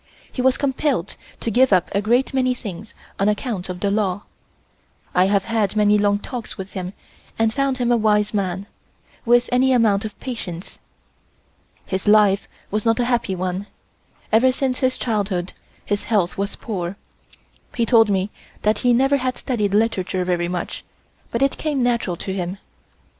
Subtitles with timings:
[0.31, 4.23] He was compelled to give up a great many things on account of the law.
[5.13, 6.93] I have had many long talks with him
[7.37, 8.65] and found him a wise man,
[9.25, 10.79] with any amount of patience.
[11.85, 13.67] His life was not a happy one;
[14.31, 15.53] ever since his childhood
[15.85, 16.97] his health was poor.
[17.75, 18.31] He told me
[18.63, 20.83] that he never had studied literature very much,
[21.29, 22.57] but it came natural to him.